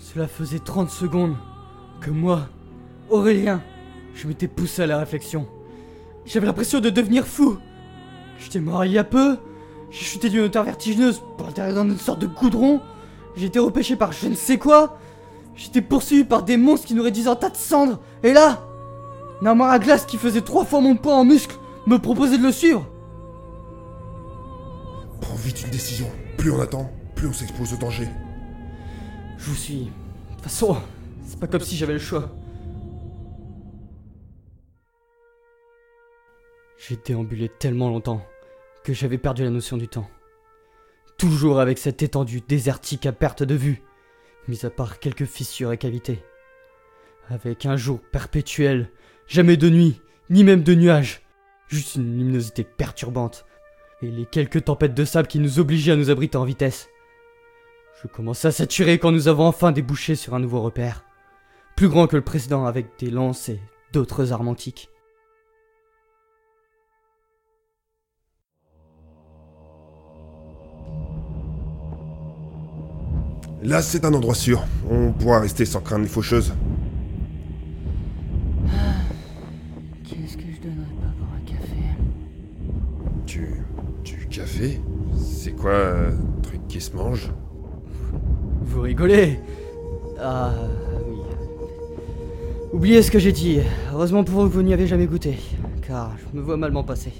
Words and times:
Cela 0.00 0.26
faisait 0.26 0.58
30 0.58 0.90
secondes 0.90 1.36
que 2.00 2.10
moi, 2.10 2.48
Aurélien, 3.10 3.62
je 4.14 4.26
m'étais 4.26 4.48
poussé 4.48 4.82
à 4.82 4.86
la 4.86 4.98
réflexion. 4.98 5.46
J'avais 6.24 6.46
l'impression 6.46 6.80
de 6.80 6.88
devenir 6.88 7.26
fou. 7.26 7.58
J'étais 8.38 8.60
mort 8.60 8.84
il 8.84 8.92
y 8.92 8.98
a 8.98 9.04
peu. 9.04 9.36
J'ai 9.90 10.04
chuté 10.04 10.30
d'une 10.30 10.40
hauteur 10.40 10.64
vertigineuse 10.64 11.20
pour 11.36 11.48
atterrir 11.48 11.74
dans 11.74 11.84
une 11.84 11.98
sorte 11.98 12.20
de 12.20 12.26
goudron. 12.26 12.80
J'ai 13.36 13.46
été 13.46 13.58
repêché 13.58 13.94
par 13.94 14.12
je 14.12 14.26
ne 14.28 14.34
sais 14.34 14.58
quoi. 14.58 14.98
J'étais 15.54 15.82
poursuivi 15.82 16.24
par 16.24 16.44
des 16.44 16.56
monstres 16.56 16.86
qui 16.86 16.94
nous 16.94 17.02
réduisaient 17.02 17.28
en 17.28 17.36
tas 17.36 17.50
de 17.50 17.56
cendres. 17.56 18.00
Et 18.22 18.32
là, 18.32 18.66
une 19.42 19.48
armoire 19.48 19.70
à 19.70 19.78
glace 19.78 20.06
qui 20.06 20.16
faisait 20.16 20.40
trois 20.40 20.64
fois 20.64 20.80
mon 20.80 20.96
poids 20.96 21.14
en 21.14 21.24
muscle 21.24 21.56
me 21.86 21.98
proposait 21.98 22.38
de 22.38 22.42
le 22.42 22.52
suivre. 22.52 22.86
Prends 25.20 25.34
vite 25.34 25.62
une 25.62 25.70
décision. 25.70 26.06
Plus 26.38 26.50
on 26.50 26.60
attend, 26.60 26.90
plus 27.14 27.28
on 27.28 27.32
s'expose 27.34 27.74
au 27.74 27.76
danger. 27.76 28.08
Je 29.40 29.46
vous 29.46 29.56
suis. 29.56 29.84
De 29.84 30.34
toute 30.34 30.42
façon, 30.42 30.76
c'est 31.24 31.40
pas 31.40 31.46
comme 31.46 31.62
si 31.62 31.76
j'avais 31.76 31.94
le 31.94 31.98
choix. 31.98 32.30
J'ai 36.76 36.96
déambulé 36.96 37.48
tellement 37.48 37.88
longtemps 37.88 38.24
que 38.84 38.92
j'avais 38.92 39.18
perdu 39.18 39.42
la 39.42 39.50
notion 39.50 39.78
du 39.78 39.88
temps. 39.88 40.08
Toujours 41.16 41.60
avec 41.60 41.78
cette 41.78 42.02
étendue 42.02 42.42
désertique 42.46 43.06
à 43.06 43.12
perte 43.12 43.42
de 43.42 43.54
vue, 43.54 43.82
mis 44.46 44.64
à 44.64 44.70
part 44.70 44.98
quelques 44.98 45.26
fissures 45.26 45.72
et 45.72 45.78
cavités. 45.78 46.22
Avec 47.28 47.64
un 47.64 47.76
jour 47.76 48.00
perpétuel, 48.12 48.90
jamais 49.26 49.56
de 49.56 49.70
nuit, 49.70 50.00
ni 50.28 50.44
même 50.44 50.62
de 50.62 50.74
nuages, 50.74 51.22
juste 51.68 51.96
une 51.96 52.18
luminosité 52.18 52.64
perturbante, 52.64 53.46
et 54.02 54.10
les 54.10 54.26
quelques 54.26 54.64
tempêtes 54.64 54.94
de 54.94 55.04
sable 55.04 55.28
qui 55.28 55.38
nous 55.38 55.60
obligeaient 55.60 55.92
à 55.92 55.96
nous 55.96 56.10
abriter 56.10 56.36
en 56.36 56.44
vitesse. 56.44 56.88
Je 58.02 58.08
commençais 58.08 58.48
à 58.48 58.52
saturer 58.52 58.98
quand 58.98 59.12
nous 59.12 59.28
avons 59.28 59.46
enfin 59.46 59.72
débouché 59.72 60.14
sur 60.14 60.34
un 60.34 60.40
nouveau 60.40 60.62
repère, 60.62 61.04
plus 61.76 61.88
grand 61.88 62.06
que 62.06 62.16
le 62.16 62.22
précédent 62.22 62.64
avec 62.64 62.98
des 62.98 63.10
lances 63.10 63.50
et 63.50 63.60
d'autres 63.92 64.32
armes 64.32 64.48
antiques. 64.48 64.88
Là, 73.62 73.82
c'est 73.82 74.06
un 74.06 74.14
endroit 74.14 74.34
sûr. 74.34 74.64
On 74.90 75.12
pourra 75.12 75.40
rester 75.40 75.66
sans 75.66 75.82
craindre 75.82 76.04
les 76.04 76.08
faucheuses. 76.08 76.54
Qu'est-ce 80.04 80.38
que 80.38 80.44
je 80.50 80.60
donnerais 80.62 80.94
pas 81.02 81.12
pour 81.18 81.28
un 81.36 81.40
café? 81.44 81.76
Du. 83.26 83.62
du 84.02 84.26
café? 84.28 84.80
C'est 85.18 85.52
quoi 85.52 85.74
un 85.74 86.40
truc 86.40 86.66
qui 86.68 86.80
se 86.80 86.96
mange? 86.96 87.30
Vous 88.62 88.80
rigolez 88.82 89.38
Ah 90.20 90.52
oui. 91.08 91.18
Oubliez 92.72 93.02
ce 93.02 93.10
que 93.10 93.18
j'ai 93.18 93.32
dit. 93.32 93.60
Heureusement 93.92 94.24
pour 94.24 94.42
vous 94.42 94.48
que 94.48 94.54
vous 94.54 94.62
n'y 94.62 94.72
avez 94.72 94.86
jamais 94.86 95.06
goûté, 95.06 95.38
car 95.86 96.12
je 96.18 96.38
me 96.38 96.42
vois 96.42 96.56
mal 96.56 96.72
m'en 96.72 96.84
passer. 96.84 97.12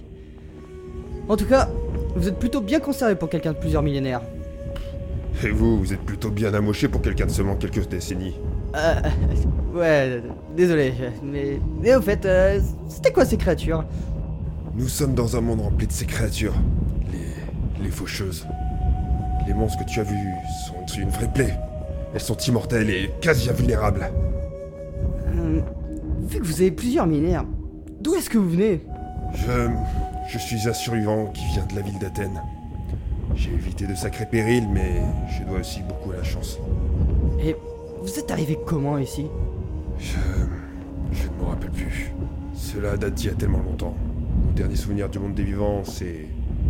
En 1.29 1.37
tout 1.37 1.47
cas, 1.47 1.69
vous 2.17 2.29
êtes 2.29 2.39
plutôt 2.39 2.61
bien 2.61 2.81
conservé 2.81 3.15
pour 3.15 3.29
quelqu'un 3.29 3.53
de 3.53 3.59
plusieurs 3.59 3.83
millénaires. 3.83 4.23
Et 5.43 5.51
vous, 5.51 5.79
vous 5.79 5.93
êtes 5.93 6.01
plutôt 6.01 6.31
bien 6.31 6.53
amoché 6.55 6.89
pour 6.89 7.01
quelqu'un 7.01 7.27
de 7.27 7.31
seulement 7.31 7.57
quelques 7.57 7.89
décennies. 7.89 8.35
Euh, 8.77 9.01
ouais, 9.75 10.23
désolé, 10.57 10.93
mais, 11.23 11.59
mais 11.81 11.95
au 11.95 12.01
fait, 12.03 12.25
euh, 12.27 12.61
c'était 12.89 13.13
quoi 13.13 13.25
ces 13.25 13.37
créatures? 13.37 13.85
Nous 14.77 14.89
sommes 14.89 15.15
dans 15.15 15.37
un 15.37 15.41
monde 15.41 15.61
rempli 15.61 15.87
de 15.87 15.93
ces 15.93 16.05
créatures. 16.05 16.55
Les. 17.11 17.85
les 17.85 17.91
faucheuses. 17.91 18.47
Les 19.51 19.57
monstres 19.57 19.85
que 19.85 19.91
tu 19.91 19.99
as 19.99 20.05
vus 20.05 20.33
sont 20.65 20.87
une 20.97 21.09
vraie 21.09 21.27
plaie. 21.27 21.59
Elles 22.15 22.21
sont 22.21 22.37
immortelles 22.37 22.89
et 22.89 23.11
quasi 23.21 23.51
invulnérables. 23.51 24.09
Euh, 25.27 25.61
Vu 26.21 26.39
que 26.39 26.45
vous 26.45 26.61
avez 26.61 26.71
plusieurs 26.71 27.09
millénaires, 27.09 27.45
d'où 28.01 28.15
est-ce 28.15 28.31
que 28.31 28.39
vous 28.39 28.49
venez? 28.49 28.81
Je. 29.35 29.69
je 30.29 30.39
suis 30.39 30.69
un 30.69 30.73
survivant 30.73 31.27
qui 31.35 31.45
vient 31.47 31.67
de 31.67 31.75
la 31.75 31.81
ville 31.81 31.99
d'Athènes. 31.99 32.41
J'ai 33.35 33.51
évité 33.51 33.89
de 33.89 33.97
sacrés 33.97 34.27
périls, 34.27 34.69
mais 34.73 35.03
je 35.37 35.43
dois 35.43 35.59
aussi 35.59 35.81
beaucoup 35.83 36.13
à 36.13 36.19
la 36.19 36.23
chance. 36.23 36.61
Et 37.43 37.57
vous 38.03 38.21
êtes 38.21 38.31
arrivé 38.31 38.57
comment 38.65 38.99
ici? 38.99 39.27
Je. 39.99 40.15
je 41.11 41.27
ne 41.27 41.43
me 41.43 41.51
rappelle 41.51 41.73
plus. 41.73 42.13
Cela 42.55 42.97
date 42.97 43.15
d'il 43.15 43.27
y 43.27 43.33
a 43.33 43.35
tellement 43.35 43.59
longtemps. 43.69 43.97
Mon 44.47 44.53
dernier 44.53 44.77
souvenir 44.77 45.09
du 45.09 45.19
monde 45.19 45.35
des 45.35 45.43
vivants, 45.43 45.83
c'est 45.83 46.27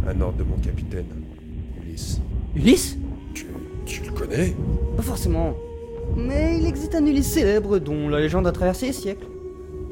un 0.09 0.19
ordre 0.23 0.39
de 0.39 0.45
mon 0.45 0.57
capitaine. 0.57 1.05
Ulysse 2.55 2.97
Tu, 3.35 3.47
tu 3.87 4.03
le 4.05 4.13
connais? 4.13 4.55
Pas 4.97 5.03
forcément. 5.03 5.55
Mais 6.17 6.59
il 6.59 6.67
existe 6.67 6.95
un 6.95 7.07
Ulysse 7.07 7.29
célèbre 7.33 7.79
dont 7.79 8.09
la 8.09 8.21
légende 8.21 8.47
a 8.47 8.53
traversé 8.53 8.87
les 8.87 8.93
siècles. 8.93 9.27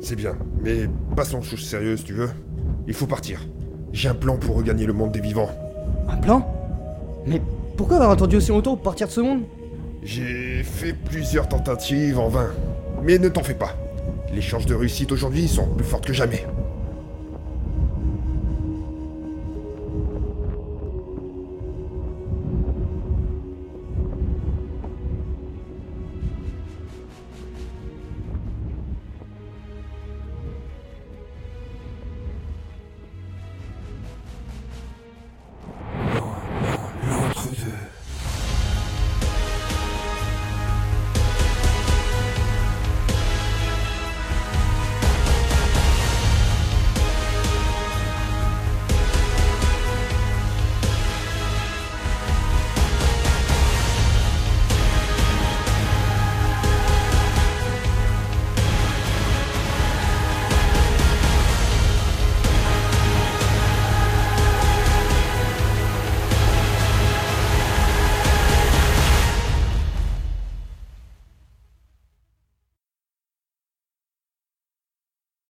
C'est 0.01 0.17
bien, 0.17 0.37
mais 0.63 0.89
passons 1.17 1.39
aux 1.39 1.43
choses 1.43 1.65
sérieuses, 1.65 2.05
tu 2.05 2.13
veux 2.13 2.31
Il 2.87 2.95
faut 2.95 3.07
partir. 3.07 3.47
J'ai 3.93 4.09
un 4.09 4.15
plan 4.15 4.37
pour 4.37 4.57
regagner 4.57 4.87
le 4.87 4.93
monde 4.93 5.13
des 5.13 5.21
vivants. 5.21 5.51
Un 6.09 6.17
plan? 6.17 6.47
Mais 7.27 7.41
pourquoi 7.77 7.97
avoir 7.97 8.11
attendu 8.13 8.37
aussi 8.37 8.51
longtemps 8.51 8.75
pour 8.75 8.83
partir 8.83 9.07
de 9.07 9.13
ce 9.13 9.21
monde? 9.21 9.43
J'ai 10.03 10.63
fait 10.63 10.93
plusieurs 10.93 11.49
tentatives 11.49 12.19
en 12.19 12.29
vain. 12.29 12.51
Mais 13.03 13.19
ne 13.19 13.29
t'en 13.29 13.43
fais 13.43 13.55
pas. 13.55 13.77
Les 14.33 14.41
chances 14.41 14.67
de 14.67 14.75
réussite 14.75 15.11
aujourd'hui 15.13 15.49
sont 15.49 15.67
plus 15.67 15.85
fortes 15.87 16.07
que 16.07 16.13
jamais. 16.13 16.47